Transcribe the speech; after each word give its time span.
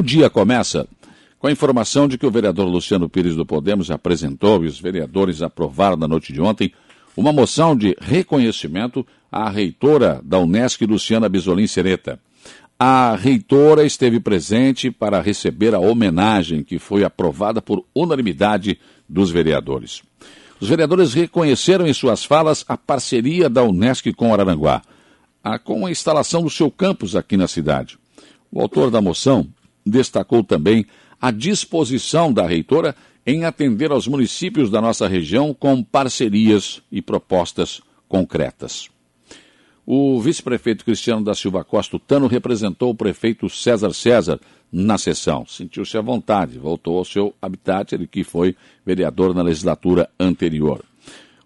O 0.00 0.02
dia 0.02 0.30
começa 0.30 0.88
com 1.38 1.46
a 1.46 1.52
informação 1.52 2.08
de 2.08 2.16
que 2.16 2.24
o 2.24 2.30
vereador 2.30 2.66
Luciano 2.66 3.06
Pires 3.06 3.36
do 3.36 3.44
Podemos 3.44 3.90
apresentou 3.90 4.64
e 4.64 4.66
os 4.66 4.80
vereadores 4.80 5.42
aprovaram 5.42 5.94
na 5.94 6.08
noite 6.08 6.32
de 6.32 6.40
ontem 6.40 6.72
uma 7.14 7.34
moção 7.34 7.76
de 7.76 7.94
reconhecimento 8.00 9.06
à 9.30 9.50
reitora 9.50 10.18
da 10.24 10.38
Unesc, 10.38 10.86
Luciana 10.86 11.28
Bisolim 11.28 11.66
Sereta. 11.66 12.18
A 12.78 13.14
reitora 13.14 13.84
esteve 13.84 14.18
presente 14.18 14.90
para 14.90 15.20
receber 15.20 15.74
a 15.74 15.78
homenagem 15.78 16.64
que 16.64 16.78
foi 16.78 17.04
aprovada 17.04 17.60
por 17.60 17.84
unanimidade 17.94 18.80
dos 19.06 19.30
vereadores. 19.30 20.02
Os 20.58 20.66
vereadores 20.70 21.12
reconheceram 21.12 21.86
em 21.86 21.92
suas 21.92 22.24
falas 22.24 22.64
a 22.66 22.78
parceria 22.78 23.50
da 23.50 23.62
Unesc 23.62 24.10
com 24.14 24.32
Araranguá, 24.32 24.80
com 25.62 25.84
a 25.84 25.90
instalação 25.90 26.42
do 26.42 26.48
seu 26.48 26.70
campus 26.70 27.14
aqui 27.14 27.36
na 27.36 27.46
cidade. 27.46 27.98
O 28.50 28.62
autor 28.62 28.90
da 28.90 29.02
moção 29.02 29.46
destacou 29.84 30.42
também 30.42 30.86
a 31.20 31.30
disposição 31.30 32.32
da 32.32 32.46
reitora 32.46 32.94
em 33.26 33.44
atender 33.44 33.92
aos 33.92 34.06
municípios 34.06 34.70
da 34.70 34.80
nossa 34.80 35.06
região 35.06 35.52
com 35.52 35.82
parcerias 35.82 36.82
e 36.90 37.02
propostas 37.02 37.80
concretas. 38.08 38.88
O 39.86 40.20
vice-prefeito 40.20 40.84
Cristiano 40.84 41.24
da 41.24 41.34
Silva 41.34 41.64
Costa 41.64 41.98
Tano 41.98 42.26
representou 42.26 42.90
o 42.90 42.94
prefeito 42.94 43.48
César 43.48 43.92
César 43.92 44.40
na 44.70 44.96
sessão. 44.96 45.44
Sentiu-se 45.46 45.96
à 45.98 46.00
vontade, 46.00 46.58
voltou 46.58 46.98
ao 46.98 47.04
seu 47.04 47.34
habitat, 47.42 47.94
ele 47.94 48.06
que 48.06 48.22
foi 48.22 48.56
vereador 48.86 49.34
na 49.34 49.42
legislatura 49.42 50.08
anterior. 50.18 50.84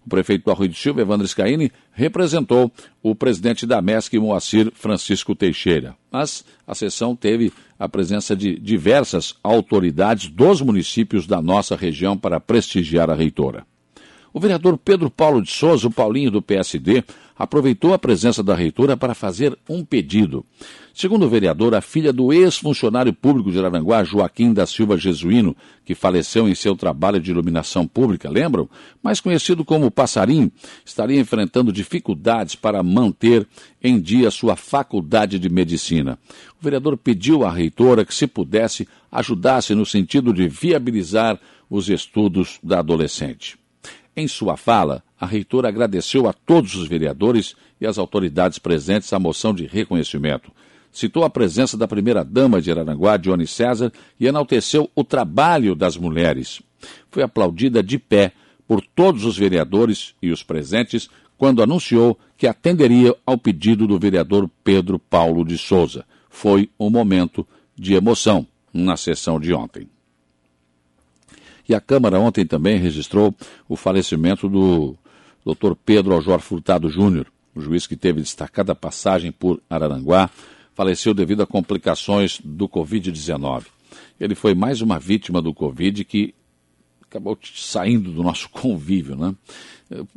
O 0.05 0.09
prefeito 0.09 0.45
do 0.45 0.51
Arroio 0.51 0.73
Silva, 0.73 1.01
Evandro 1.01 1.27
Scaini, 1.27 1.71
representou 1.91 2.71
o 3.01 3.15
presidente 3.15 3.65
da 3.65 3.81
MESC, 3.81 4.19
Moacir 4.19 4.71
Francisco 4.75 5.33
Teixeira. 5.33 5.95
Mas 6.11 6.45
a 6.67 6.75
sessão 6.75 7.15
teve 7.15 7.51
a 7.79 7.89
presença 7.89 8.35
de 8.35 8.59
diversas 8.59 9.33
autoridades 9.43 10.29
dos 10.29 10.61
municípios 10.61 11.25
da 11.25 11.41
nossa 11.41 11.75
região 11.75 12.15
para 12.15 12.39
prestigiar 12.39 13.09
a 13.09 13.15
reitora. 13.15 13.65
O 14.31 14.39
vereador 14.39 14.77
Pedro 14.77 15.09
Paulo 15.09 15.41
de 15.41 15.49
Souza, 15.49 15.87
o 15.87 15.91
Paulinho 15.91 16.29
do 16.29 16.41
PSD, 16.41 17.03
aproveitou 17.37 17.93
a 17.93 17.97
presença 17.97 18.43
da 18.43 18.53
reitora 18.53 18.95
para 18.95 19.15
fazer 19.15 19.57
um 19.67 19.83
pedido. 19.83 20.45
Segundo 20.97 21.25
o 21.25 21.29
vereador, 21.29 21.75
a 21.75 21.81
filha 21.81 22.13
do 22.13 22.31
ex-funcionário 22.31 23.11
público 23.11 23.51
de 23.51 23.59
Aranguá, 23.59 24.01
Joaquim 24.05 24.53
da 24.53 24.65
Silva 24.65 24.97
Jesuíno, 24.97 25.53
que 25.83 25.93
faleceu 25.93 26.47
em 26.47 26.55
seu 26.55 26.73
trabalho 26.73 27.19
de 27.19 27.31
iluminação 27.31 27.85
pública, 27.85 28.29
lembram? 28.29 28.69
Mais 29.03 29.19
conhecido 29.19 29.65
como 29.65 29.91
Passarim, 29.91 30.49
estaria 30.85 31.19
enfrentando 31.19 31.73
dificuldades 31.73 32.55
para 32.55 32.81
manter 32.81 33.45
em 33.83 33.99
dia 33.99 34.31
sua 34.31 34.55
faculdade 34.55 35.37
de 35.37 35.49
medicina. 35.49 36.17
O 36.57 36.63
vereador 36.63 36.95
pediu 36.95 37.43
à 37.43 37.51
reitora 37.51 38.05
que, 38.05 38.15
se 38.15 38.25
pudesse, 38.25 38.87
ajudasse 39.11 39.75
no 39.75 39.85
sentido 39.85 40.31
de 40.31 40.47
viabilizar 40.47 41.37
os 41.69 41.89
estudos 41.89 42.57
da 42.63 42.79
adolescente. 42.79 43.57
Em 44.15 44.29
sua 44.29 44.55
fala, 44.55 45.03
a 45.19 45.25
reitora 45.25 45.67
agradeceu 45.67 46.25
a 46.25 46.31
todos 46.31 46.73
os 46.73 46.87
vereadores 46.87 47.53
e 47.81 47.85
as 47.85 47.97
autoridades 47.97 48.59
presentes 48.59 49.11
a 49.11 49.19
moção 49.19 49.53
de 49.53 49.65
reconhecimento. 49.65 50.53
Citou 50.95 51.25
a 51.25 51.29
presença 51.29 51.75
da 51.75 51.89
primeira-dama 51.89 52.61
de 52.61 52.71
Araranguá, 52.71 53.17
Dione 53.17 53.45
César, 53.45 53.91
e 54.17 54.27
enalteceu 54.27 54.89
o 54.95 55.03
trabalho 55.03 55.75
das 55.75 55.97
mulheres. 55.97 56.61
Foi 57.11 57.21
aplaudida 57.21 57.83
de 57.83 57.99
pé 57.99 58.31
por 58.65 58.81
todos 58.81 59.25
os 59.25 59.37
vereadores 59.37 60.15
e 60.21 60.31
os 60.31 60.41
presentes 60.41 61.09
quando 61.37 61.61
anunciou 61.61 62.17
que 62.37 62.47
atenderia 62.47 63.13
ao 63.25 63.37
pedido 63.37 63.85
do 63.85 63.99
vereador 63.99 64.49
Pedro 64.63 64.97
Paulo 64.97 65.43
de 65.43 65.57
Souza. 65.57 66.05
Foi 66.29 66.69
um 66.79 66.89
momento 66.89 67.45
de 67.75 67.93
emoção 67.93 68.47
na 68.73 68.95
sessão 68.95 69.37
de 69.37 69.53
ontem. 69.53 69.89
E 71.67 71.75
a 71.75 71.81
Câmara 71.81 72.21
ontem 72.21 72.45
também 72.45 72.77
registrou 72.77 73.35
o 73.67 73.75
falecimento 73.75 74.47
do 74.47 74.95
Dr. 75.45 75.73
Pedro 75.85 76.13
Aljor 76.13 76.39
Furtado 76.39 76.89
Júnior, 76.89 77.27
o 77.53 77.59
juiz 77.59 77.85
que 77.85 77.97
teve 77.97 78.21
destacada 78.21 78.73
passagem 78.73 79.29
por 79.29 79.61
Araranguá, 79.69 80.29
faleceu 80.75 81.13
devido 81.13 81.41
a 81.41 81.47
complicações 81.47 82.39
do 82.43 82.67
Covid-19. 82.69 83.65
Ele 84.19 84.35
foi 84.35 84.53
mais 84.53 84.81
uma 84.81 84.99
vítima 84.99 85.41
do 85.41 85.53
Covid 85.53 86.03
que 86.03 86.35
acabou 87.01 87.37
saindo 87.55 88.11
do 88.11 88.21
nosso 88.21 88.49
convívio, 88.51 89.15
né? 89.15 89.33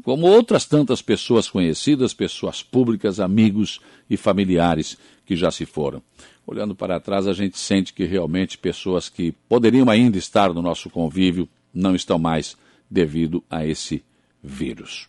Como 0.03 0.27
outras 0.27 0.65
tantas 0.65 1.01
pessoas 1.01 1.49
conhecidas, 1.49 2.13
pessoas 2.13 2.63
públicas, 2.63 3.21
amigos 3.21 3.81
e 4.09 4.17
familiares 4.17 4.99
que 5.25 5.37
já 5.37 5.51
se 5.51 5.65
foram. 5.65 6.03
Olhando 6.47 6.75
para 6.75 6.99
trás, 6.99 7.27
a 7.27 7.35
gente 7.35 7.59
sente 7.59 7.93
que 7.93 8.05
realmente 8.05 8.57
pessoas 8.57 9.09
que 9.11 9.33
poderiam 9.49 9.89
ainda 9.91 10.17
estar 10.17 10.53
no 10.53 10.63
nosso 10.63 10.89
convívio 10.89 11.47
não 11.73 11.95
estão 11.95 12.19
mais 12.19 12.57
devido 12.91 13.45
a 13.51 13.65
esse 13.67 14.03
vírus. 14.43 15.07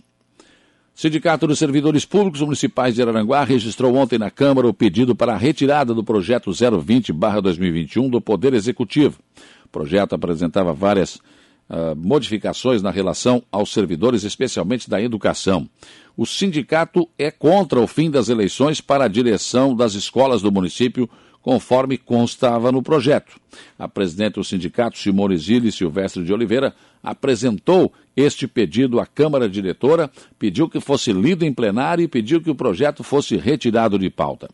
Sindicato 0.99 1.47
dos 1.47 1.57
Servidores 1.57 2.03
Públicos 2.03 2.41
Municipais 2.41 2.93
de 2.93 3.01
Araranguá 3.01 3.45
registrou 3.45 3.95
ontem 3.95 4.19
na 4.19 4.29
Câmara 4.29 4.67
o 4.67 4.73
pedido 4.73 5.15
para 5.15 5.33
a 5.33 5.37
retirada 5.37 5.93
do 5.93 6.03
projeto 6.03 6.51
020-2021 6.51 8.09
do 8.09 8.19
Poder 8.19 8.53
Executivo. 8.53 9.17
O 9.63 9.69
projeto 9.69 10.13
apresentava 10.13 10.73
várias 10.73 11.15
uh, 11.15 11.95
modificações 11.95 12.81
na 12.81 12.91
relação 12.91 13.41
aos 13.49 13.71
servidores, 13.71 14.25
especialmente 14.25 14.89
da 14.89 15.01
educação. 15.01 15.69
O 16.17 16.25
sindicato 16.25 17.07
é 17.17 17.31
contra 17.31 17.79
o 17.79 17.88
fim 17.88 18.11
das 18.11 18.27
eleições 18.27 18.81
para 18.81 19.05
a 19.05 19.07
direção 19.07 19.73
das 19.73 19.93
escolas 19.93 20.41
do 20.41 20.51
município 20.51 21.09
conforme 21.41 21.97
constava 21.97 22.73
no 22.73 22.83
projeto. 22.83 23.39
A 23.77 23.88
presidente 23.88 24.33
do 24.33 24.43
sindicato, 24.43 24.97
Simone 24.97 25.38
Zilli 25.38 25.71
Silvestre 25.71 26.25
de 26.25 26.33
Oliveira, 26.33 26.75
apresentou 27.03 27.91
este 28.15 28.47
pedido 28.47 28.99
à 28.99 29.05
Câmara 29.05 29.47
Diretora, 29.47 30.11
pediu 30.37 30.67
que 30.67 30.79
fosse 30.79 31.13
lido 31.13 31.45
em 31.45 31.53
plenário 31.53 32.03
e 32.03 32.07
pediu 32.07 32.41
que 32.41 32.49
o 32.49 32.55
projeto 32.55 33.03
fosse 33.03 33.37
retirado 33.37 33.97
de 33.97 34.09
pauta. 34.09 34.49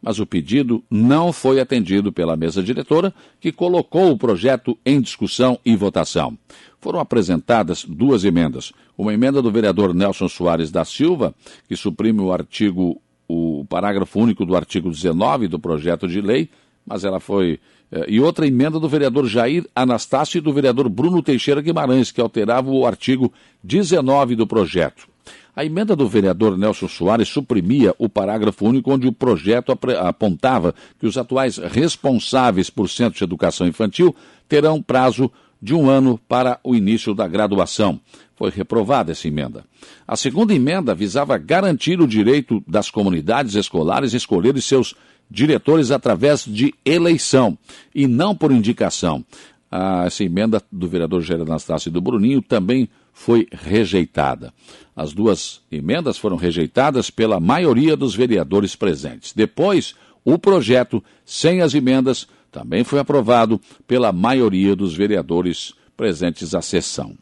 Mas 0.00 0.18
o 0.18 0.26
pedido 0.26 0.82
não 0.90 1.32
foi 1.32 1.60
atendido 1.60 2.12
pela 2.12 2.36
mesa 2.36 2.62
diretora, 2.62 3.12
que 3.38 3.52
colocou 3.52 4.10
o 4.10 4.16
projeto 4.16 4.78
em 4.84 5.00
discussão 5.00 5.58
e 5.64 5.76
votação. 5.76 6.36
Foram 6.80 6.98
apresentadas 6.98 7.84
duas 7.84 8.24
emendas. 8.24 8.72
Uma 8.96 9.12
emenda 9.12 9.42
do 9.42 9.52
vereador 9.52 9.92
Nelson 9.92 10.28
Soares 10.28 10.70
da 10.70 10.84
Silva, 10.84 11.34
que 11.68 11.76
suprime 11.76 12.20
o 12.20 12.32
artigo 12.32 13.00
o 13.32 13.64
parágrafo 13.68 14.18
único 14.18 14.44
do 14.44 14.56
artigo 14.56 14.90
19 14.90 15.46
do 15.46 15.56
projeto 15.56 16.08
de 16.08 16.20
lei, 16.20 16.50
mas 16.90 17.04
ela 17.04 17.20
foi. 17.20 17.60
Eh, 17.92 18.06
e 18.08 18.20
outra 18.20 18.46
emenda 18.46 18.80
do 18.80 18.88
vereador 18.88 19.26
Jair 19.26 19.64
Anastácio 19.74 20.38
e 20.38 20.40
do 20.40 20.52
vereador 20.52 20.88
Bruno 20.88 21.22
Teixeira 21.22 21.62
Guimarães, 21.62 22.10
que 22.10 22.20
alterava 22.20 22.68
o 22.68 22.84
artigo 22.84 23.32
19 23.62 24.34
do 24.34 24.46
projeto. 24.46 25.08
A 25.54 25.64
emenda 25.64 25.94
do 25.94 26.08
vereador 26.08 26.58
Nelson 26.58 26.88
Soares 26.88 27.28
suprimia 27.28 27.94
o 27.98 28.08
parágrafo 28.08 28.66
único 28.66 28.92
onde 28.92 29.06
o 29.06 29.12
projeto 29.12 29.76
apontava 29.98 30.74
que 30.98 31.06
os 31.06 31.16
atuais 31.16 31.58
responsáveis 31.58 32.70
por 32.70 32.88
centros 32.88 33.18
de 33.18 33.24
educação 33.24 33.66
infantil 33.66 34.14
terão 34.48 34.82
prazo 34.82 35.30
de 35.62 35.74
um 35.74 35.90
ano 35.90 36.18
para 36.26 36.58
o 36.64 36.74
início 36.74 37.14
da 37.14 37.28
graduação. 37.28 38.00
Foi 38.36 38.50
reprovada 38.50 39.12
essa 39.12 39.28
emenda. 39.28 39.64
A 40.08 40.16
segunda 40.16 40.54
emenda 40.54 40.94
visava 40.94 41.36
garantir 41.36 42.00
o 42.00 42.08
direito 42.08 42.62
das 42.66 42.90
comunidades 42.90 43.54
escolares 43.54 44.14
escolherem 44.14 44.62
seus 44.62 44.94
diretores 45.30 45.90
através 45.90 46.44
de 46.44 46.74
eleição 46.84 47.56
e 47.94 48.06
não 48.06 48.34
por 48.34 48.50
indicação. 48.50 49.24
Ah, 49.70 50.04
essa 50.06 50.24
emenda 50.24 50.60
do 50.70 50.88
vereador 50.88 51.22
Jair 51.22 51.42
Anastácio 51.42 51.88
e 51.88 51.92
do 51.92 52.00
Bruninho 52.00 52.42
também 52.42 52.88
foi 53.12 53.46
rejeitada. 53.52 54.52
As 54.96 55.12
duas 55.12 55.60
emendas 55.70 56.18
foram 56.18 56.36
rejeitadas 56.36 57.10
pela 57.10 57.38
maioria 57.38 57.96
dos 57.96 58.14
vereadores 58.14 58.74
presentes. 58.74 59.32
Depois, 59.32 59.94
o 60.24 60.38
projeto, 60.38 61.02
sem 61.24 61.62
as 61.62 61.74
emendas, 61.74 62.26
também 62.50 62.82
foi 62.82 62.98
aprovado 62.98 63.60
pela 63.86 64.12
maioria 64.12 64.74
dos 64.74 64.94
vereadores 64.94 65.72
presentes 65.96 66.54
à 66.54 66.60
sessão. 66.60 67.16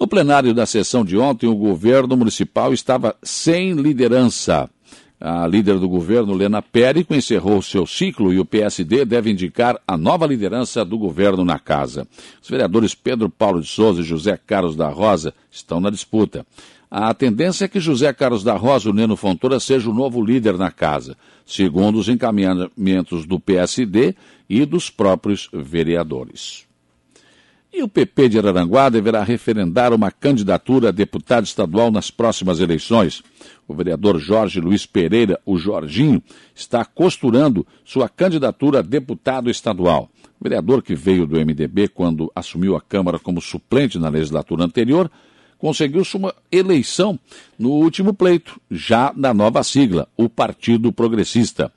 No 0.00 0.08
plenário 0.08 0.54
da 0.54 0.64
sessão 0.64 1.04
de 1.04 1.18
ontem, 1.18 1.46
o 1.46 1.54
governo 1.54 2.16
municipal 2.16 2.72
estava 2.72 3.14
sem 3.22 3.74
liderança. 3.74 4.70
A 5.20 5.46
líder 5.46 5.78
do 5.78 5.86
governo, 5.86 6.32
Lena 6.32 6.62
Périco, 6.62 7.14
encerrou 7.14 7.60
seu 7.60 7.86
ciclo 7.86 8.32
e 8.32 8.40
o 8.40 8.44
PSD 8.44 9.04
deve 9.04 9.30
indicar 9.30 9.78
a 9.86 9.94
nova 9.94 10.26
liderança 10.26 10.82
do 10.82 10.96
governo 10.96 11.44
na 11.44 11.58
casa. 11.58 12.08
Os 12.42 12.48
vereadores 12.48 12.94
Pedro 12.94 13.28
Paulo 13.28 13.60
de 13.60 13.68
Souza 13.68 14.00
e 14.00 14.04
José 14.04 14.38
Carlos 14.38 14.74
da 14.74 14.88
Rosa 14.88 15.34
estão 15.50 15.78
na 15.78 15.90
disputa. 15.90 16.46
A 16.90 17.12
tendência 17.12 17.66
é 17.66 17.68
que 17.68 17.78
José 17.78 18.12
Carlos 18.14 18.42
da 18.42 18.56
Rosa, 18.56 18.88
o 18.88 18.94
Neno 18.94 19.14
Fontoura, 19.14 19.60
seja 19.60 19.90
o 19.90 19.94
novo 19.94 20.24
líder 20.24 20.56
na 20.56 20.70
casa, 20.70 21.16
segundo 21.44 21.98
os 21.98 22.08
encaminhamentos 22.08 23.26
do 23.26 23.38
PSD 23.38 24.14
e 24.48 24.64
dos 24.64 24.88
próprios 24.88 25.50
vereadores. 25.52 26.69
E 27.72 27.84
o 27.84 27.88
PP 27.88 28.30
de 28.30 28.38
Araranguá 28.38 28.88
deverá 28.88 29.22
referendar 29.22 29.92
uma 29.92 30.10
candidatura 30.10 30.88
a 30.88 30.92
deputado 30.92 31.44
estadual 31.44 31.90
nas 31.90 32.10
próximas 32.10 32.58
eleições. 32.58 33.22
O 33.66 33.72
vereador 33.72 34.18
Jorge 34.18 34.60
Luiz 34.60 34.84
Pereira, 34.84 35.40
o 35.46 35.56
Jorginho, 35.56 36.20
está 36.52 36.84
costurando 36.84 37.64
sua 37.84 38.08
candidatura 38.08 38.80
a 38.80 38.82
deputado 38.82 39.48
estadual. 39.48 40.10
O 40.40 40.42
vereador 40.42 40.82
que 40.82 40.96
veio 40.96 41.26
do 41.26 41.38
MDB 41.38 41.88
quando 41.88 42.30
assumiu 42.34 42.74
a 42.74 42.80
Câmara 42.80 43.20
como 43.20 43.40
suplente 43.40 44.00
na 44.00 44.08
legislatura 44.08 44.64
anterior, 44.64 45.08
conseguiu 45.56 46.04
sua 46.04 46.34
eleição 46.50 47.20
no 47.56 47.70
último 47.70 48.12
pleito, 48.12 48.60
já 48.68 49.12
na 49.14 49.32
nova 49.32 49.62
sigla, 49.62 50.08
o 50.16 50.28
Partido 50.28 50.90
Progressista. 50.90 51.70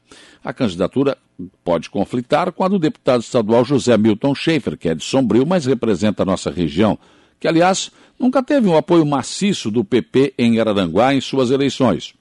A 0.44 0.52
candidatura 0.52 1.18
pode 1.64 1.90
conflitar 1.90 2.52
com 2.52 2.64
a 2.64 2.68
do 2.68 2.78
deputado 2.78 3.22
estadual 3.22 3.64
José 3.64 3.98
Milton 3.98 4.36
Schaefer, 4.36 4.78
que 4.78 4.90
é 4.90 4.96
de 4.96 5.04
Sombrio, 5.04 5.46
mas 5.46 5.66
representa 5.66 6.24
a 6.24 6.26
nossa 6.26 6.52
região, 6.52 7.00
que, 7.40 7.48
aliás, 7.48 7.92
nunca 8.20 8.44
teve 8.44 8.68
um 8.68 8.76
apoio 8.76 9.06
maciço 9.06 9.72
do 9.72 9.84
PP 9.84 10.34
em 10.38 10.60
Araranguá 10.60 11.14
em 11.14 11.22
suas 11.22 11.50
eleições. 11.50 12.14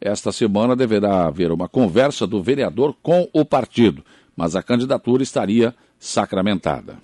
Esta 0.00 0.30
semana 0.30 0.76
deverá 0.76 1.26
haver 1.26 1.50
uma 1.50 1.68
conversa 1.68 2.26
do 2.26 2.42
vereador 2.42 2.94
com 3.02 3.28
o 3.32 3.44
partido, 3.44 4.04
mas 4.36 4.54
a 4.54 4.62
candidatura 4.62 5.22
estaria 5.22 5.74
sacramentada. 5.98 6.98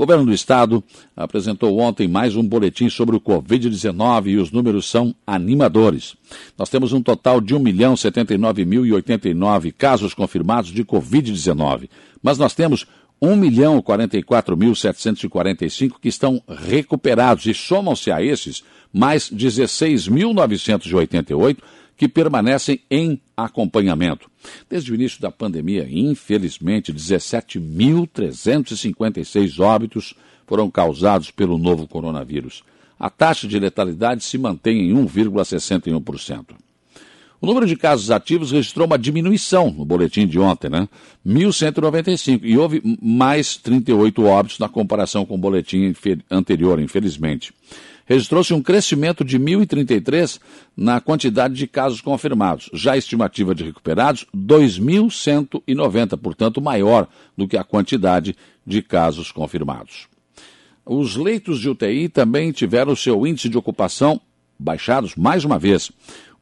O 0.00 0.06
governo 0.06 0.24
do 0.24 0.32
estado 0.32 0.82
apresentou 1.14 1.78
ontem 1.78 2.08
mais 2.08 2.34
um 2.34 2.42
boletim 2.42 2.88
sobre 2.88 3.16
o 3.16 3.20
Covid-19 3.20 4.28
e 4.28 4.38
os 4.38 4.50
números 4.50 4.88
são 4.88 5.14
animadores. 5.26 6.16
Nós 6.56 6.70
temos 6.70 6.94
um 6.94 7.02
total 7.02 7.38
de 7.38 7.54
1.079.089 7.54 9.74
casos 9.76 10.14
confirmados 10.14 10.70
de 10.70 10.82
Covid-19, 10.86 11.90
mas 12.22 12.38
nós 12.38 12.54
temos 12.54 12.86
1.044.745 13.22 15.96
que 16.00 16.08
estão 16.08 16.42
recuperados 16.48 17.44
e 17.44 17.52
somam-se 17.52 18.10
a 18.10 18.22
esses 18.22 18.64
mais 18.90 19.30
16.988 19.30 21.58
que 22.00 22.08
permanecem 22.08 22.80
em 22.90 23.20
acompanhamento. 23.36 24.30
Desde 24.70 24.90
o 24.90 24.94
início 24.94 25.20
da 25.20 25.30
pandemia, 25.30 25.86
infelizmente, 25.86 26.94
17.356 26.94 29.62
óbitos 29.62 30.14
foram 30.46 30.70
causados 30.70 31.30
pelo 31.30 31.58
novo 31.58 31.86
coronavírus. 31.86 32.64
A 32.98 33.10
taxa 33.10 33.46
de 33.46 33.58
letalidade 33.58 34.24
se 34.24 34.38
mantém 34.38 34.88
em 34.88 34.94
1,61%. 34.94 36.54
O 37.38 37.46
número 37.46 37.66
de 37.66 37.76
casos 37.76 38.10
ativos 38.10 38.50
registrou 38.50 38.86
uma 38.86 38.98
diminuição 38.98 39.70
no 39.70 39.84
boletim 39.84 40.26
de 40.26 40.38
ontem, 40.38 40.70
né? 40.70 40.88
1.195. 41.26 42.40
E 42.42 42.56
houve 42.56 42.80
mais 43.02 43.58
38 43.58 44.24
óbitos 44.24 44.58
na 44.58 44.70
comparação 44.70 45.26
com 45.26 45.34
o 45.34 45.38
boletim 45.38 45.94
anterior, 46.30 46.80
infelizmente 46.80 47.52
registrou-se 48.10 48.52
um 48.52 48.60
crescimento 48.60 49.24
de 49.24 49.38
1.033 49.38 50.40
na 50.76 51.00
quantidade 51.00 51.54
de 51.54 51.68
casos 51.68 52.00
confirmados. 52.00 52.68
Já 52.74 52.94
a 52.94 52.96
estimativa 52.96 53.54
de 53.54 53.62
recuperados, 53.62 54.26
2.190, 54.36 56.18
portanto, 56.18 56.60
maior 56.60 57.06
do 57.38 57.46
que 57.46 57.56
a 57.56 57.62
quantidade 57.62 58.34
de 58.66 58.82
casos 58.82 59.30
confirmados. 59.30 60.08
Os 60.84 61.14
leitos 61.14 61.60
de 61.60 61.70
UTI 61.70 62.08
também 62.08 62.50
tiveram 62.50 62.96
seu 62.96 63.24
índice 63.24 63.48
de 63.48 63.56
ocupação 63.56 64.20
baixados 64.58 65.14
mais 65.14 65.44
uma 65.44 65.56
vez. 65.56 65.92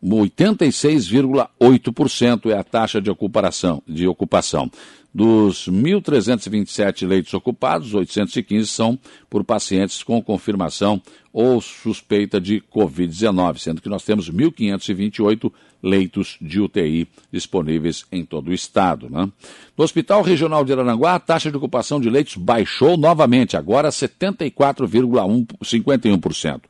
86,8% 0.03 2.51
é 2.51 2.57
a 2.57 2.65
taxa 2.65 2.99
de 3.01 3.11
ocupação, 3.11 3.83
de 3.87 4.09
ocupação. 4.09 4.71
Dos 5.13 5.69
1.327 5.69 7.07
leitos 7.07 7.35
ocupados, 7.35 7.93
815 7.95 8.69
são 8.69 8.99
por 9.29 9.43
pacientes 9.43 10.03
com 10.03 10.23
confirmação 10.23 11.03
ou 11.41 11.61
suspeita 11.61 12.41
de 12.41 12.61
Covid-19, 12.75 13.59
sendo 13.59 13.81
que 13.81 13.89
nós 13.89 14.03
temos 14.03 14.29
1.528 14.29 15.53
leitos 15.81 16.37
de 16.41 16.61
UTI 16.61 17.07
disponíveis 17.31 18.05
em 18.11 18.25
todo 18.25 18.49
o 18.49 18.53
estado. 18.53 19.09
Né? 19.09 19.31
No 19.77 19.85
Hospital 19.85 20.23
Regional 20.23 20.65
de 20.65 20.73
Aranguá, 20.73 21.15
a 21.15 21.21
taxa 21.21 21.49
de 21.49 21.57
ocupação 21.57 22.01
de 22.01 22.11
leitos 22.11 22.35
baixou 22.35 22.97
novamente, 22.97 23.57
agora 23.57 23.91
74,51%. 23.91 26.63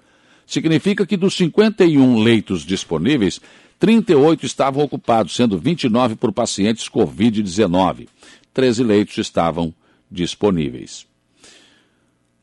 Significa 0.46 1.06
que 1.06 1.16
dos 1.16 1.32
51 1.32 2.18
leitos 2.18 2.60
disponíveis, 2.60 3.40
38 3.78 4.44
estavam 4.44 4.84
ocupados, 4.84 5.34
sendo 5.34 5.56
29 5.56 6.14
por 6.16 6.30
pacientes 6.30 6.90
Covid-19. 6.90 8.06
13 8.52 8.84
leitos 8.84 9.16
estavam 9.16 9.72
disponíveis. 10.10 11.07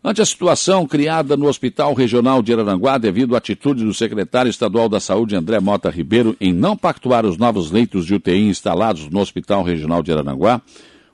Ante 0.08 0.22
a 0.22 0.26
situação 0.26 0.86
criada 0.86 1.36
no 1.36 1.48
Hospital 1.48 1.92
Regional 1.96 2.44
de 2.44 2.54
Araranguá 2.54 3.00
devido 3.00 3.34
à 3.34 3.40
atitude 3.40 3.84
do 3.84 3.92
secretário 3.92 4.52
estadual 4.52 4.88
da 4.88 5.00
Saúde, 5.00 5.36
André 5.36 5.60
Mota 5.60 5.90
Ribeiro, 5.90 6.38
em 6.40 6.54
não 6.54 6.78
pactuar 6.78 7.26
os 7.26 7.40
novos 7.40 7.72
leitos 7.72 8.06
de 8.06 8.14
UTI 8.14 8.42
instalados 8.42 9.10
no 9.10 9.20
Hospital 9.20 9.64
Regional 9.64 10.04
de 10.04 10.12
Araranguá, 10.12 10.62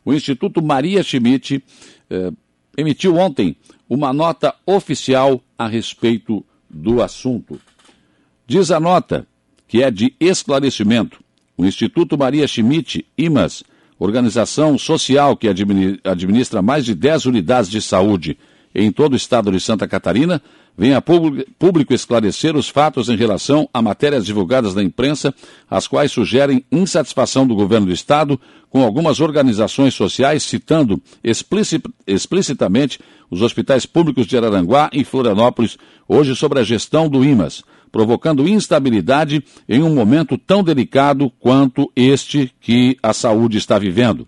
o 0.03 0.13
Instituto 0.13 0.61
Maria 0.61 1.01
Schmidt 1.03 1.63
eh, 2.09 2.31
emitiu 2.77 3.15
ontem 3.15 3.55
uma 3.87 4.11
nota 4.11 4.53
oficial 4.65 5.41
a 5.57 5.67
respeito 5.67 6.43
do 6.69 7.01
assunto. 7.01 7.61
Diz 8.45 8.71
a 8.71 8.79
nota, 8.81 9.25
que 9.69 9.81
é 9.81 9.89
de 9.89 10.13
esclarecimento, 10.19 11.23
o 11.55 11.65
Instituto 11.65 12.17
Maria 12.17 12.45
Schmidt, 12.45 13.05
IMAS, 13.17 13.63
organização 13.97 14.77
social 14.77 15.37
que 15.37 15.47
administra 15.47 16.61
mais 16.61 16.83
de 16.83 16.93
10 16.93 17.27
unidades 17.27 17.69
de 17.69 17.81
saúde 17.81 18.37
em 18.73 18.91
todo 18.91 19.13
o 19.13 19.17
estado 19.17 19.51
de 19.51 19.59
Santa 19.59 19.87
Catarina, 19.87 20.41
vem 20.77 20.93
a 20.93 21.01
público 21.01 21.93
esclarecer 21.93 22.55
os 22.55 22.69
fatos 22.69 23.09
em 23.09 23.15
relação 23.15 23.69
a 23.73 23.81
matérias 23.81 24.25
divulgadas 24.25 24.73
na 24.73 24.81
imprensa, 24.81 25.33
as 25.69 25.87
quais 25.87 26.11
sugerem 26.11 26.65
insatisfação 26.71 27.45
do 27.45 27.55
governo 27.55 27.87
do 27.87 27.93
estado 27.93 28.39
com 28.69 28.81
algumas 28.81 29.19
organizações 29.19 29.93
sociais, 29.93 30.43
citando 30.43 31.01
explicitamente 32.07 32.99
os 33.29 33.41
hospitais 33.41 33.85
públicos 33.85 34.25
de 34.25 34.37
Araranguá 34.37 34.89
e 34.93 35.03
Florianópolis, 35.03 35.77
hoje 36.07 36.35
sobre 36.35 36.59
a 36.59 36.63
gestão 36.63 37.09
do 37.09 37.23
IMAS 37.23 37.63
provocando 37.91 38.47
instabilidade 38.47 39.43
em 39.67 39.83
um 39.83 39.93
momento 39.93 40.37
tão 40.37 40.63
delicado 40.63 41.29
quanto 41.39 41.91
este 41.95 42.51
que 42.61 42.97
a 43.03 43.13
saúde 43.13 43.57
está 43.57 43.77
vivendo. 43.77 44.25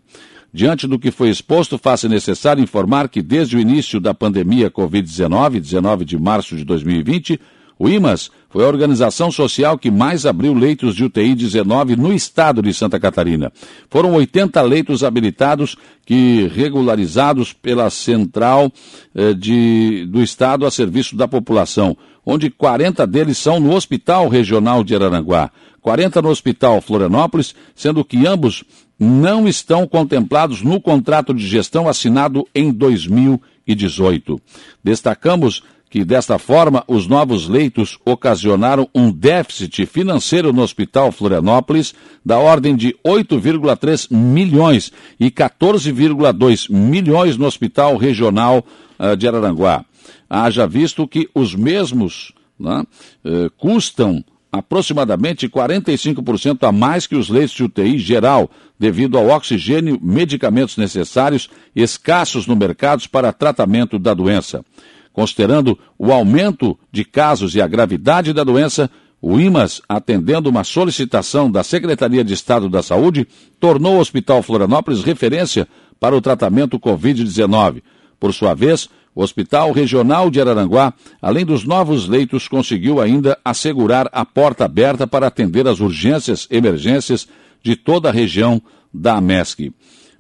Diante 0.54 0.86
do 0.86 1.00
que 1.00 1.10
foi 1.10 1.30
exposto, 1.30 1.80
faz-se 1.80 2.08
necessário 2.08 2.62
informar 2.62 3.10
que 3.10 3.24
desde 3.24 3.58
o 3.58 3.60
início 3.60 4.00
da 4.00 4.14
pandemia 4.14 4.70
Covid-19, 4.70 5.60
19 5.60 6.06
de 6.06 6.20
março 6.20 6.56
de 6.56 6.64
2020, 6.64 7.40
o 7.80 7.90
IMAS 7.90 8.30
foi 8.50 8.64
a 8.64 8.68
organização 8.68 9.32
social 9.32 9.80
que 9.80 9.90
mais 9.90 10.28
abriu 10.28 10.54
leitos 10.54 10.96
de 10.96 11.04
UTI 11.04 11.34
19 11.34 11.96
no 11.96 12.14
estado 12.14 12.62
de 12.62 12.72
Santa 12.72 13.00
Catarina. 13.00 13.52
Foram 13.90 14.14
80 14.14 14.62
leitos 14.62 15.04
habilitados 15.04 15.76
que 16.06 16.48
regularizados 16.54 17.52
pela 17.52 17.90
central 17.90 18.72
eh, 19.16 19.34
de, 19.34 20.06
do 20.06 20.22
estado 20.22 20.68
a 20.68 20.72
serviço 20.72 21.16
da 21.16 21.28
população, 21.28 21.98
onde 22.24 22.52
40 22.52 23.08
deles 23.08 23.40
são 23.40 23.60
no 23.60 23.74
Hospital 23.74 24.30
Regional 24.30 24.84
de 24.84 24.94
Araranguá, 24.94 25.50
40 25.82 26.22
no 26.22 26.30
Hospital 26.30 26.80
Florianópolis, 26.80 27.56
sendo 27.76 28.06
que 28.06 28.26
ambos 28.26 28.64
não 29.00 29.48
estão 29.48 29.88
contemplados 29.88 30.62
no 30.62 30.80
contrato 30.80 31.34
de 31.34 31.46
gestão 31.46 31.88
assinado 31.88 32.48
em 32.54 32.72
2018. 32.72 34.40
Destacamos 34.84 35.64
que, 35.94 36.04
desta 36.04 36.40
forma, 36.40 36.84
os 36.88 37.06
novos 37.06 37.48
leitos 37.48 38.00
ocasionaram 38.04 38.90
um 38.96 39.12
déficit 39.12 39.86
financeiro 39.86 40.52
no 40.52 40.64
Hospital 40.64 41.12
Florianópolis 41.12 41.94
da 42.26 42.40
ordem 42.40 42.76
de 42.76 42.96
8,3 43.06 44.08
milhões 44.10 44.92
e 45.20 45.30
14,2 45.30 46.68
milhões 46.68 47.38
no 47.38 47.46
Hospital 47.46 47.96
Regional 47.96 48.66
uh, 48.98 49.16
de 49.16 49.28
Araranguá. 49.28 49.86
Haja 50.28 50.66
visto 50.66 51.08
que 51.08 51.30
os 51.36 51.54
mesmos 51.54 52.34
né, 52.60 52.84
uh, 53.24 53.52
custam 53.52 54.26
aproximadamente 54.54 55.50
45% 55.50 56.68
a 56.68 56.72
mais 56.72 57.08
que 57.08 57.16
os 57.16 57.28
leitos 57.28 57.56
de 57.56 57.64
UTI 57.64 57.98
geral, 57.98 58.52
devido 58.78 59.18
ao 59.18 59.30
oxigênio, 59.30 60.00
medicamentos 60.00 60.78
necessários 60.78 61.50
escassos 61.76 62.46
no 62.46 62.56
mercado 62.56 63.10
para 63.10 63.34
tratamento 63.34 63.98
da 63.98 64.14
doença. 64.14 64.64
Considerando 65.12 65.78
o 65.98 66.12
aumento 66.12 66.78
de 66.92 67.04
casos 67.04 67.56
e 67.56 67.62
a 67.62 67.68
gravidade 67.68 68.32
da 68.32 68.44
doença, 68.44 68.92
o 69.20 69.40
IMAS, 69.40 69.82
atendendo 69.90 70.50
uma 70.52 70.64
solicitação 70.64 71.50
da 71.50 71.64
Secretaria 71.64 72.24
de 72.24 72.36
Estado 72.36 72.70
da 72.70 72.84
Saúde, 72.84 73.28
tornou 73.60 73.96
o 73.96 74.00
Hospital 74.00 74.44
Florianópolis 74.44 75.02
referência 75.02 75.68
para 76.00 76.16
o 76.16 76.22
tratamento 76.22 76.80
Covid-19. 76.80 77.82
Por 78.20 78.32
sua 78.34 78.54
vez, 78.54 78.88
o 79.16 79.22
Hospital 79.22 79.72
Regional 79.72 80.30
de 80.30 80.42
Araranguá, 80.42 80.94
além 81.22 81.46
dos 81.46 81.64
novos 81.64 82.08
leitos, 82.08 82.48
conseguiu 82.48 83.00
ainda 83.00 83.38
assegurar 83.46 84.10
a 84.12 84.26
porta 84.26 84.66
aberta 84.66 85.06
para 85.06 85.28
atender 85.28 85.68
as 85.68 85.80
urgências 85.80 86.48
emergências 86.50 87.28
de 87.62 87.76
toda 87.76 88.10
a 88.10 88.12
região 88.12 88.62
da 88.94 89.16
AMESC. 89.16 89.72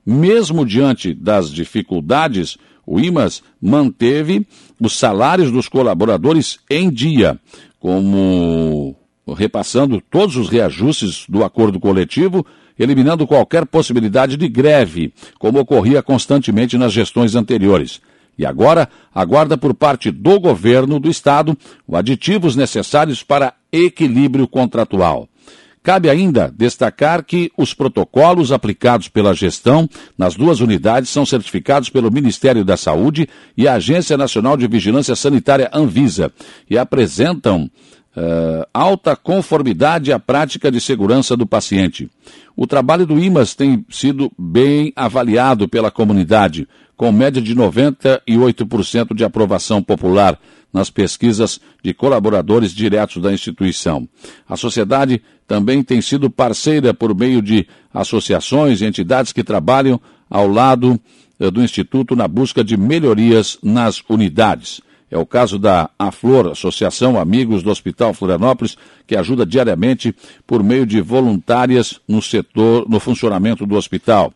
Mesmo 0.05 0.65
diante 0.65 1.13
das 1.13 1.51
dificuldades, 1.51 2.57
O 2.85 2.99
IMAS 2.99 3.41
manteve 3.61 4.45
os 4.79 4.97
salários 4.97 5.51
dos 5.51 5.69
colaboradores 5.69 6.59
em 6.69 6.89
dia, 6.89 7.39
como 7.79 8.95
repassando 9.37 10.01
todos 10.01 10.35
os 10.35 10.49
reajustes 10.49 11.25
do 11.29 11.43
acordo 11.43 11.79
coletivo, 11.79 12.45
eliminando 12.77 13.25
qualquer 13.25 13.65
possibilidade 13.65 14.35
de 14.35 14.49
greve, 14.49 15.13
como 15.39 15.59
ocorria 15.59 16.03
constantemente 16.03 16.77
nas 16.77 16.91
gestões 16.91 17.35
anteriores. 17.35 18.01
E 18.37 18.45
agora 18.45 18.89
aguarda 19.13 19.57
por 19.57 19.73
parte 19.73 20.09
do 20.11 20.39
governo 20.39 20.99
do 20.99 21.09
Estado 21.09 21.57
os 21.87 21.95
aditivos 21.95 22.55
necessários 22.55 23.21
para 23.23 23.53
equilíbrio 23.71 24.47
contratual. 24.47 25.27
Cabe 25.83 26.09
ainda 26.09 26.49
destacar 26.55 27.25
que 27.25 27.51
os 27.57 27.73
protocolos 27.73 28.53
aplicados 28.53 29.09
pela 29.09 29.33
gestão 29.33 29.87
nas 30.17 30.33
duas 30.33 30.61
unidades 30.61 31.09
são 31.09 31.25
certificados 31.25 31.89
pelo 31.89 32.09
Ministério 32.09 32.63
da 32.63 32.77
Saúde 32.77 33.27
e 33.57 33.67
a 33.67 33.73
Agência 33.73 34.15
Nacional 34.15 34.55
de 34.55 34.65
Vigilância 34.65 35.13
Sanitária 35.13 35.69
Anvisa 35.73 36.31
e 36.69 36.77
apresentam 36.77 37.69
uh, 38.15 38.65
alta 38.73 39.13
conformidade 39.13 40.13
à 40.13 40.19
prática 40.19 40.71
de 40.71 40.79
segurança 40.79 41.35
do 41.35 41.45
paciente. 41.45 42.09
O 42.55 42.65
trabalho 42.65 43.05
do 43.05 43.19
IMAS 43.19 43.53
tem 43.53 43.85
sido 43.89 44.31
bem 44.39 44.93
avaliado 44.95 45.67
pela 45.67 45.91
comunidade, 45.91 46.65
com 46.95 47.11
média 47.11 47.41
de 47.41 47.55
98% 47.55 49.15
de 49.15 49.23
aprovação 49.23 49.81
popular 49.81 50.39
nas 50.71 50.89
pesquisas 50.89 51.59
de 51.83 51.93
colaboradores 51.93 52.71
diretos 52.71 53.21
da 53.21 53.31
instituição. 53.31 54.07
A 54.47 54.57
sociedade 54.57 55.21
também 55.47 55.83
tem 55.83 56.01
sido 56.01 56.29
parceira 56.29 56.93
por 56.93 57.15
meio 57.15 57.41
de 57.41 57.67
associações 57.93 58.81
e 58.81 58.85
entidades 58.85 59.31
que 59.31 59.43
trabalham 59.43 60.01
ao 60.29 60.47
lado 60.47 60.99
eh, 61.39 61.51
do 61.51 61.61
Instituto 61.61 62.15
na 62.15 62.27
busca 62.27 62.63
de 62.63 62.75
melhorias 62.75 63.59
nas 63.61 64.01
unidades. 64.09 64.81
É 65.11 65.17
o 65.17 65.27
caso 65.27 65.59
da 65.59 65.91
Aflor, 65.99 66.47
Associação 66.47 67.19
Amigos 67.19 67.61
do 67.61 67.69
Hospital 67.69 68.15
Florianópolis, 68.15 68.75
que 69.05 69.15
ajuda 69.15 69.45
diariamente 69.45 70.15
por 70.47 70.63
meio 70.63 70.87
de 70.87 71.01
voluntárias 71.01 71.99
no 72.07 72.19
setor, 72.19 72.89
no 72.89 72.99
funcionamento 72.99 73.63
do 73.67 73.75
hospital. 73.75 74.33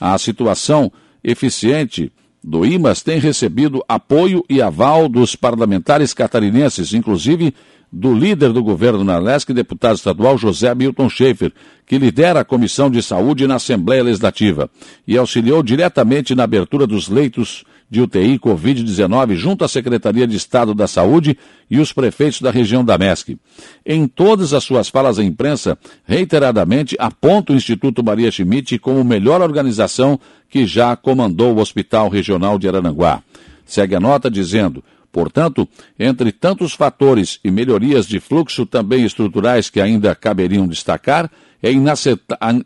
A 0.00 0.16
situação 0.16 0.90
eficiente 1.24 2.12
do 2.42 2.66
IMAS 2.66 3.02
tem 3.02 3.18
recebido 3.18 3.82
apoio 3.88 4.44
e 4.50 4.60
aval 4.60 5.08
dos 5.08 5.34
parlamentares 5.34 6.12
catarinenses, 6.12 6.92
inclusive 6.92 7.54
do 7.90 8.12
líder 8.12 8.52
do 8.52 8.62
governo 8.62 9.04
na 9.04 9.18
LESC, 9.18 9.54
deputado 9.54 9.94
estadual 9.94 10.36
José 10.36 10.74
Milton 10.74 11.08
Schaefer, 11.08 11.52
que 11.86 11.96
lidera 11.96 12.40
a 12.40 12.44
Comissão 12.44 12.90
de 12.90 13.00
Saúde 13.00 13.46
na 13.46 13.54
Assembleia 13.54 14.02
Legislativa 14.02 14.68
e 15.06 15.16
auxiliou 15.16 15.62
diretamente 15.62 16.34
na 16.34 16.42
abertura 16.42 16.86
dos 16.86 17.08
leitos 17.08 17.64
de 17.88 18.00
UTI 18.00 18.38
Covid-19 18.38 19.36
junto 19.36 19.64
à 19.64 19.68
Secretaria 19.68 20.26
de 20.26 20.36
Estado 20.36 20.74
da 20.74 20.88
Saúde 20.88 21.38
e 21.70 21.78
os 21.78 21.92
prefeitos 21.92 22.40
da 22.40 22.50
região 22.50 22.84
da 22.84 22.98
MESC. 22.98 23.38
Em 23.86 24.08
todas 24.08 24.52
as 24.52 24.64
suas 24.64 24.88
falas 24.88 25.18
à 25.18 25.22
imprensa, 25.22 25.78
reiteradamente 26.04 26.96
aponta 26.98 27.52
o 27.52 27.56
Instituto 27.56 28.02
Maria 28.02 28.30
Schmidt 28.32 28.78
como 28.80 29.04
melhor 29.04 29.40
organização 29.40 30.18
que 30.54 30.68
já 30.68 30.94
comandou 30.94 31.56
o 31.56 31.58
Hospital 31.58 32.08
Regional 32.08 32.60
de 32.60 32.68
Arananguá. 32.68 33.24
Segue 33.66 33.96
a 33.96 33.98
nota 33.98 34.30
dizendo: 34.30 34.84
Portanto, 35.10 35.68
entre 35.98 36.30
tantos 36.30 36.74
fatores 36.74 37.40
e 37.42 37.50
melhorias 37.50 38.06
de 38.06 38.20
fluxo 38.20 38.64
também 38.64 39.04
estruturais 39.04 39.68
que 39.68 39.80
ainda 39.80 40.14
caberiam 40.14 40.68
destacar, 40.68 41.28
é 41.60 41.72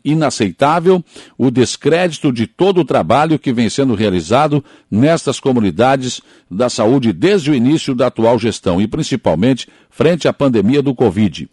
inaceitável 0.03 1.03
o 1.35 1.49
descrédito 1.49 2.31
de 2.31 2.45
todo 2.45 2.81
o 2.81 2.85
trabalho 2.85 3.39
que 3.39 3.51
vem 3.51 3.71
sendo 3.71 3.95
realizado 3.95 4.63
nestas 4.91 5.39
comunidades 5.39 6.21
da 6.51 6.69
saúde 6.69 7.11
desde 7.11 7.49
o 7.49 7.55
início 7.55 7.95
da 7.95 8.05
atual 8.05 8.37
gestão 8.37 8.79
e 8.79 8.85
principalmente 8.85 9.67
frente 9.89 10.27
à 10.27 10.33
pandemia 10.33 10.83
do 10.83 10.93
Covid. 10.93 11.49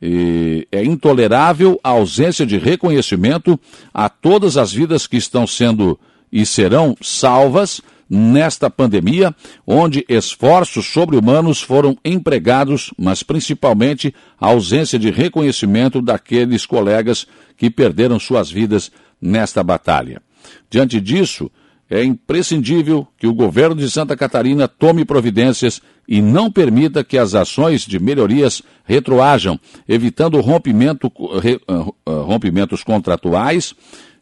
E 0.00 0.66
é 0.70 0.84
intolerável 0.84 1.80
a 1.82 1.90
ausência 1.90 2.46
de 2.46 2.56
reconhecimento 2.56 3.58
a 3.92 4.08
todas 4.08 4.56
as 4.56 4.72
vidas 4.72 5.06
que 5.06 5.16
estão 5.16 5.46
sendo 5.46 5.98
e 6.30 6.46
serão 6.46 6.96
salvas 7.00 7.80
nesta 8.08 8.70
pandemia, 8.70 9.34
onde 9.66 10.04
esforços 10.08 10.86
sobre-humanos 10.86 11.60
foram 11.60 11.96
empregados, 12.04 12.92
mas 12.96 13.22
principalmente 13.22 14.14
a 14.40 14.46
ausência 14.46 14.98
de 14.98 15.10
reconhecimento 15.10 16.00
daqueles 16.00 16.64
colegas 16.64 17.26
que 17.56 17.68
perderam 17.68 18.18
suas 18.18 18.50
vidas 18.50 18.90
nesta 19.20 19.62
batalha. 19.62 20.22
Diante 20.70 21.00
disso, 21.00 21.50
é 21.90 22.04
imprescindível 22.04 23.06
que 23.18 23.26
o 23.26 23.34
governo 23.34 23.76
de 23.76 23.90
Santa 23.90 24.16
Catarina 24.16 24.68
tome 24.68 25.04
providências 25.04 25.80
e 26.08 26.22
não 26.22 26.50
permita 26.50 27.04
que 27.04 27.18
as 27.18 27.34
ações 27.34 27.82
de 27.82 28.00
melhorias 28.00 28.62
retroajam, 28.84 29.60
evitando 29.86 30.40
rompimento, 30.40 31.12
ah, 31.68 32.10
rompimentos 32.22 32.82
contratuais 32.82 33.74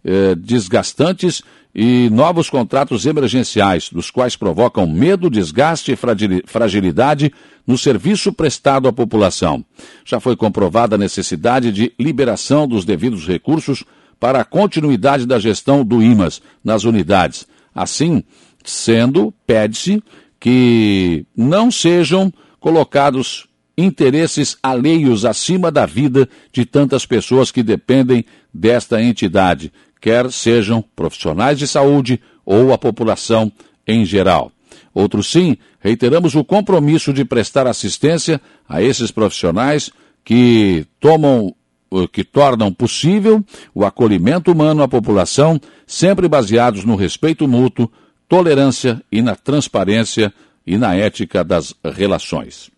eh, 0.05 0.35
desgastantes 0.37 1.43
e 1.75 2.09
novos 2.11 2.49
contratos 2.49 3.07
emergenciais, 3.07 3.91
dos 3.91 4.11
quais 4.11 4.35
provocam 4.35 4.87
medo, 4.87 5.29
desgaste 5.29 5.93
e 5.93 6.43
fragilidade 6.47 7.33
no 7.67 7.77
serviço 7.77 8.33
prestado 8.33 8.89
à 8.89 8.93
população. 8.93 9.65
Já 10.05 10.19
foi 10.19 10.37
comprovada 10.37 10.95
a 10.95 10.99
necessidade 10.99 11.71
de 11.71 11.93
liberação 11.99 12.67
dos 12.67 12.85
devidos 12.85 13.27
recursos 13.27 13.85
para 14.19 14.41
a 14.41 14.45
continuidade 14.45 15.27
da 15.27 15.39
gestão 15.39 15.85
do 15.85 16.03
IMAS 16.03 16.41
nas 16.65 16.85
unidades. 16.85 17.47
Assim, 17.75 18.25
sendo, 18.65 19.35
pede-se 19.47 20.03
que 20.47 21.27
não 21.37 21.73
sejam 21.73 22.33
colocados 22.61 23.49
interesses 23.77 24.57
alheios 24.63 25.25
acima 25.25 25.73
da 25.73 25.85
vida 25.85 26.29
de 26.53 26.65
tantas 26.65 27.05
pessoas 27.05 27.51
que 27.51 27.65
dependem 27.65 28.25
desta 28.55 29.03
entidade, 29.03 29.73
quer 30.01 30.31
sejam 30.31 30.85
profissionais 30.95 31.59
de 31.59 31.67
saúde 31.67 32.21
ou 32.45 32.73
a 32.73 32.79
população 32.79 33.51
em 33.85 34.05
geral. 34.05 34.53
Outro 34.95 35.21
sim, 35.21 35.57
reiteramos 35.81 36.37
o 36.37 36.45
compromisso 36.45 37.13
de 37.13 37.25
prestar 37.25 37.67
assistência 37.67 38.41
a 38.69 38.81
esses 38.81 39.11
profissionais 39.11 39.91
que 40.25 40.87
tomam 41.01 41.53
eh, 41.93 42.07
que 42.13 42.23
tornam 42.23 42.73
possível 42.73 43.45
o 43.75 43.85
acolhimento 43.85 44.53
humano 44.53 44.85
à 44.85 44.87
população, 44.87 45.61
sempre 45.89 46.29
baseados 46.29 46.85
no 46.85 46.95
respeito 46.95 47.49
mútuo, 47.49 47.91
tolerância 48.29 49.03
e 49.11 49.23
na 49.23 49.35
transparência 49.37 50.33
e 50.67 50.77
na 50.77 50.95
ética 50.95 51.45
das 51.45 51.75
relações. 51.85 52.71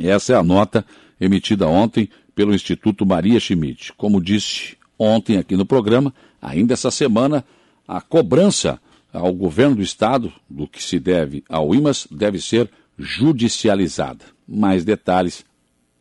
Essa 0.00 0.32
é 0.32 0.36
a 0.36 0.42
nota 0.42 0.84
emitida 1.20 1.66
ontem 1.66 2.08
pelo 2.34 2.54
Instituto 2.54 3.04
Maria 3.04 3.40
Schmidt. 3.40 3.92
Como 3.94 4.22
disse 4.22 4.76
ontem 4.98 5.36
aqui 5.36 5.56
no 5.56 5.66
programa, 5.66 6.14
ainda 6.40 6.74
essa 6.74 6.90
semana, 6.90 7.44
a 7.86 8.00
cobrança 8.00 8.80
ao 9.12 9.32
governo 9.32 9.76
do 9.76 9.82
Estado 9.82 10.32
do 10.48 10.66
que 10.66 10.82
se 10.82 10.98
deve 10.98 11.42
ao 11.48 11.74
IMAS 11.74 12.06
deve 12.10 12.40
ser 12.40 12.70
judicializada. 12.98 14.24
Mais 14.46 14.84
detalhes 14.84 15.44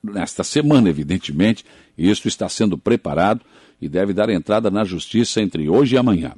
nesta 0.04 0.44
semana, 0.44 0.90
evidentemente, 0.90 1.66
isso 1.98 2.28
está 2.28 2.48
sendo 2.48 2.78
preparado 2.78 3.42
e 3.82 3.88
deve 3.90 4.14
dar 4.14 4.30
entrada 4.30 4.70
na 4.70 4.84
Justiça 4.84 5.42
entre 5.42 5.70
hoje 5.70 5.96
e 5.96 5.98
amanhã. 5.98 6.34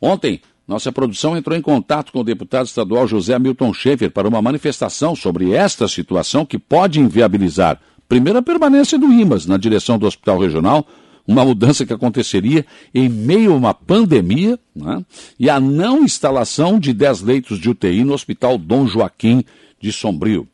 Ontem, 0.00 0.40
nossa 0.68 0.92
produção 0.92 1.36
entrou 1.36 1.56
em 1.56 1.62
contato 1.62 2.12
com 2.12 2.20
o 2.20 2.24
deputado 2.24 2.66
estadual 2.66 3.08
José 3.08 3.34
Hamilton 3.34 3.72
Schaefer 3.72 4.10
para 4.10 4.28
uma 4.28 4.42
manifestação 4.42 5.16
sobre 5.16 5.52
esta 5.52 5.88
situação 5.88 6.44
que 6.44 6.58
pode 6.58 7.00
inviabilizar, 7.00 7.80
primeiro, 8.06 8.38
a 8.38 8.42
permanência 8.42 8.98
do 8.98 9.10
IMAS 9.10 9.46
na 9.46 9.56
direção 9.56 9.98
do 9.98 10.06
Hospital 10.06 10.38
Regional 10.38 10.86
uma 11.28 11.44
mudança 11.44 11.84
que 11.84 11.92
aconteceria 11.92 12.64
em 12.94 13.06
meio 13.06 13.52
a 13.52 13.56
uma 13.56 13.74
pandemia 13.74 14.58
né, 14.74 15.04
e 15.38 15.50
a 15.50 15.60
não 15.60 16.02
instalação 16.02 16.80
de 16.80 16.94
10 16.94 17.20
leitos 17.20 17.58
de 17.58 17.68
UTI 17.68 18.02
no 18.02 18.14
Hospital 18.14 18.56
Dom 18.56 18.86
Joaquim 18.86 19.44
de 19.78 19.92
Sombrio. 19.92 20.48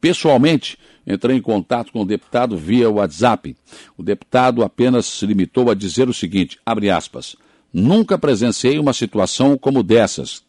Pessoalmente, 0.00 0.78
entrei 1.04 1.36
em 1.36 1.42
contato 1.42 1.90
com 1.90 2.02
o 2.02 2.06
deputado 2.06 2.56
via 2.56 2.88
WhatsApp. 2.88 3.56
O 3.98 4.04
deputado 4.04 4.62
apenas 4.62 5.06
se 5.06 5.26
limitou 5.26 5.68
a 5.68 5.74
dizer 5.74 6.08
o 6.08 6.14
seguinte, 6.14 6.60
abre 6.64 6.90
aspas, 6.90 7.34
nunca 7.72 8.18
presenciei 8.18 8.78
uma 8.78 8.92
situação 8.92 9.56
como 9.56 9.82
dessas. 9.82 10.42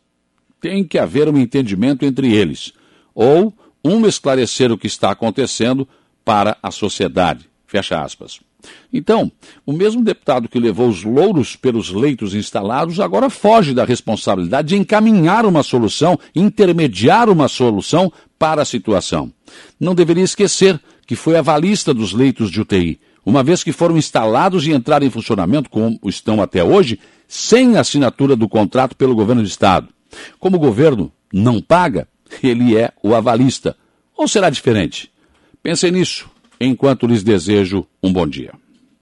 Tem 0.60 0.84
que 0.84 0.98
haver 0.98 1.28
um 1.28 1.38
entendimento 1.38 2.06
entre 2.06 2.34
eles, 2.34 2.74
ou 3.14 3.54
um 3.84 4.06
esclarecer 4.06 4.72
o 4.72 4.78
que 4.78 4.88
está 4.88 5.12
acontecendo 5.12 5.88
para 6.24 6.58
a 6.62 6.72
sociedade. 6.72 7.50
Fecha 7.66 8.02
aspas. 8.02 8.40
Então, 8.94 9.32
o 9.66 9.74
mesmo 9.74 10.04
deputado 10.04 10.48
que 10.48 10.60
levou 10.60 10.88
os 10.88 11.04
louros 11.04 11.56
pelos 11.56 11.90
leitos 11.90 12.36
instalados 12.36 13.00
agora 13.00 13.30
foge 13.30 13.74
da 13.74 13.84
responsabilidade 13.84 14.70
de 14.70 14.76
encaminhar 14.76 15.46
uma 15.46 15.64
solução, 15.64 16.20
intermediar 16.36 17.30
uma 17.30 17.48
solução 17.48 18.12
para 18.38 18.62
a 18.62 18.66
situação. 18.66 19.32
Não 19.80 19.96
deveria 19.96 20.24
esquecer 20.24 20.80
que 21.08 21.16
foi 21.16 21.38
avalista 21.38 21.94
dos 21.94 22.14
leitos 22.14 22.52
de 22.52 22.62
UTI, 22.62 23.00
uma 23.26 23.44
vez 23.44 23.64
que 23.64 23.72
foram 23.72 23.98
instalados 23.98 24.66
e 24.66 24.72
entraram 24.72 25.06
em 25.06 25.10
funcionamento, 25.10 25.70
como 25.70 26.00
estão 26.06 26.42
até 26.42 26.64
hoje, 26.64 27.00
sem 27.28 27.78
assinatura 27.78 28.36
do 28.36 28.50
contrato 28.50 28.96
pelo 28.96 29.16
governo 29.16 29.42
do 29.42 29.48
Estado. 29.48 29.90
Como 30.40 30.58
o 30.58 30.60
governo 30.60 31.12
não 31.32 31.62
paga, 31.62 32.08
ele 32.44 32.78
é 32.78 32.92
o 33.04 33.16
avalista. 33.16 33.76
Ou 34.18 34.28
será 34.28 34.50
diferente? 34.50 35.12
Pensem 35.64 35.92
nisso 35.92 36.30
enquanto 36.60 37.08
lhes 37.08 37.24
desejo 37.24 37.86
um 38.04 38.12
bom 38.12 38.28
dia. 38.28 38.54